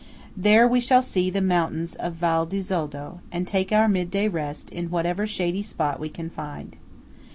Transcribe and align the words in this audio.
There 0.35 0.67
we 0.67 0.79
shall 0.79 1.03
see 1.03 1.29
the 1.29 1.43
mountains 1.43 1.93
of 1.93 2.15
Val 2.15 2.47
di 2.47 2.57
Zoldo, 2.59 3.19
and 3.31 3.45
take 3.45 3.71
our 3.71 3.87
midday 3.87 4.27
rest 4.27 4.71
in 4.71 4.89
whatever 4.89 5.27
shady 5.27 5.61
spot 5.61 5.99
we 5.99 6.09
can 6.09 6.31
find. 6.31 6.75